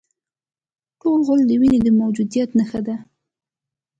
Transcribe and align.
تور 0.99 1.17
غول 1.25 1.41
د 1.47 1.51
وینې 1.61 1.79
د 1.83 1.87
موجودیت 1.99 2.49
نښه 2.59 2.79
ده. 2.87 2.95